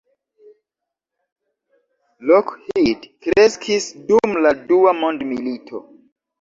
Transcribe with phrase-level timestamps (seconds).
[2.31, 5.87] Lockheed kreskis dum la Dua mondmilito.